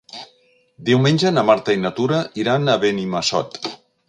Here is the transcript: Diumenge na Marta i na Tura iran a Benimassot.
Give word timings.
Diumenge 0.87 1.31
na 1.35 1.43
Marta 1.51 1.75
i 1.77 1.83
na 1.83 1.93
Tura 2.01 2.23
iran 2.45 2.67
a 2.67 2.79
Benimassot. 2.87 3.63